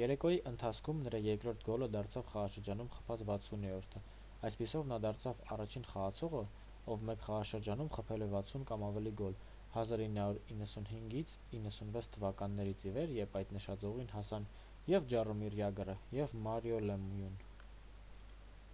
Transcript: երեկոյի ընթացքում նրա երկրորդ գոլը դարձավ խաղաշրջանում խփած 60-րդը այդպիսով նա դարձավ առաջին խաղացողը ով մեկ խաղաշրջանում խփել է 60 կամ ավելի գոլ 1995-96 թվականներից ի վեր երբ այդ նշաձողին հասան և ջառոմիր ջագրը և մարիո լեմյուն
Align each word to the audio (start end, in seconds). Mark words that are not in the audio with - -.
երեկոյի 0.00 0.38
ընթացքում 0.50 1.00
նրա 1.06 1.18
երկրորդ 1.24 1.64
գոլը 1.64 1.88
դարձավ 1.96 2.22
խաղաշրջանում 2.28 2.86
խփած 2.92 3.24
60-րդը 3.30 4.00
այդպիսով 4.48 4.86
նա 4.92 4.96
դարձավ 5.06 5.42
առաջին 5.56 5.84
խաղացողը 5.88 6.40
ով 6.94 7.04
մեկ 7.10 7.24
խաղաշրջանում 7.26 7.90
խփել 7.96 8.24
է 8.26 8.28
60 8.36 8.64
կամ 8.70 8.84
ավելի 8.88 9.12
գոլ 9.22 9.36
1995-96 9.74 12.08
թվականներից 12.18 12.86
ի 12.88 12.94
վեր 12.98 13.12
երբ 13.18 13.36
այդ 13.42 13.52
նշաձողին 13.58 14.08
հասան 14.18 14.46
և 14.94 15.12
ջառոմիր 15.14 15.58
ջագրը 15.64 15.98
և 16.20 16.32
մարիո 16.48 16.80
լեմյուն 16.92 17.36